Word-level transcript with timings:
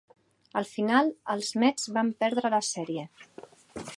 Al 0.61 0.65
final, 0.69 1.11
els 1.33 1.51
Mets 1.65 1.85
van 1.99 2.11
perdre 2.25 2.53
la 2.57 2.65
sèrie. 2.71 3.07